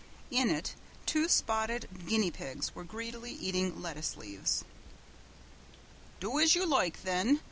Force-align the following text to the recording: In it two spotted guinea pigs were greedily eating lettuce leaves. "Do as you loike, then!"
In 0.31 0.49
it 0.49 0.73
two 1.05 1.27
spotted 1.29 1.87
guinea 2.07 2.31
pigs 2.31 2.73
were 2.73 2.83
greedily 2.83 3.33
eating 3.33 3.83
lettuce 3.83 4.17
leaves. 4.17 4.63
"Do 6.19 6.39
as 6.39 6.55
you 6.55 6.65
loike, 6.65 7.03
then!" 7.03 7.39